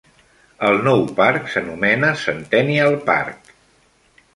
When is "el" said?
0.69-0.79